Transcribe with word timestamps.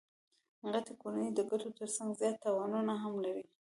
غټي 0.71 0.93
کورنۍ 1.01 1.29
د 1.35 1.39
ګټو 1.51 1.69
ترڅنګ 1.77 2.09
زیات 2.19 2.35
تاوانونه 2.45 2.93
هم 3.03 3.13
لري. 3.25 3.45